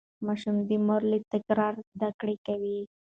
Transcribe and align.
ماشوم 0.25 0.55
د 0.69 0.71
مور 0.85 1.01
له 1.11 1.17
تکرار 1.33 1.73
زده 1.93 2.09
کړه 2.19 2.35
کوي. 2.45 2.79